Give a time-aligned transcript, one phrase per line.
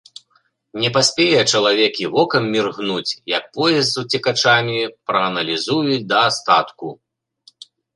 [0.83, 6.87] Не паспее чалавек і вокам міргнуць, як поезд з уцекачамі прааналізуюць да астатку.